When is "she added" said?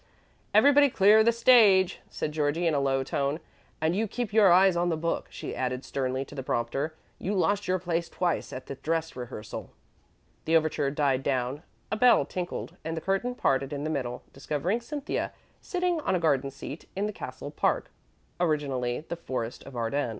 5.29-5.85